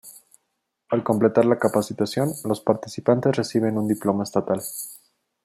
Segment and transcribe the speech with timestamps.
[0.89, 4.59] Al completar la capacitación, los participantes reciben un diploma estatal.